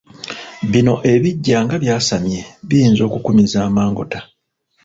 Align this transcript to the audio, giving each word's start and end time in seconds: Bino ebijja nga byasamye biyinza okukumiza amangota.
Bino 0.71 0.93
ebijja 1.13 1.57
nga 1.63 1.75
byasamye 1.83 2.39
biyinza 2.67 3.01
okukumiza 3.07 3.57
amangota. 3.67 4.19